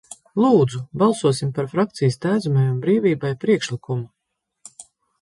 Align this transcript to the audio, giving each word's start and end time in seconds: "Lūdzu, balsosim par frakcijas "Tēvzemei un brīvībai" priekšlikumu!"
"Lūdzu, 0.43 0.79
balsosim 1.01 1.51
par 1.59 1.69
frakcijas 1.75 2.19
"Tēvzemei 2.25 2.67
un 2.75 2.83
brīvībai" 2.89 3.35
priekšlikumu!" 3.47 4.87